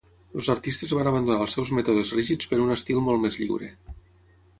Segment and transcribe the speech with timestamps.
[0.39, 3.71] Els artistes van abandonar els seus mètodes rígids per un estil molt més lliure.